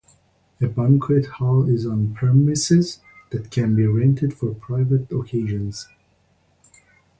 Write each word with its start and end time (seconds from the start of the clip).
A 0.59 0.65
banquet 0.65 1.27
hall 1.27 1.69
is 1.69 1.85
on 1.85 2.15
premises 2.15 3.01
that 3.29 3.51
can 3.51 3.75
be 3.75 3.85
rented 3.85 4.33
for 4.33 4.51
private 4.55 5.11
occasions. 5.11 5.87